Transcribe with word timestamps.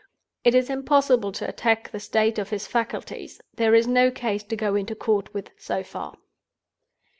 It 0.43 0.55
is 0.55 0.71
impossible 0.71 1.31
to 1.33 1.47
attack 1.47 1.91
the 1.91 1.99
state 1.99 2.39
of 2.39 2.49
his 2.49 2.65
faculties: 2.65 3.39
there 3.53 3.75
is 3.75 3.85
no 3.85 4.09
case 4.09 4.41
to 4.41 4.55
go 4.55 4.73
into 4.73 4.95
court 4.95 5.31
with, 5.31 5.51
so 5.59 5.83
far. 5.83 6.15